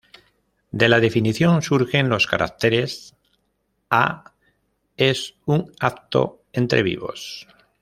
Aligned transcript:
De 0.71 0.89
la 0.89 0.99
definición 0.99 1.61
surgen 1.61 2.09
los 2.09 2.25
caracteres: 2.25 3.15
a- 3.91 4.33
Es 4.97 5.35
un 5.45 5.71
acto 5.79 6.41
entre 6.53 6.81
vivos. 6.81 7.45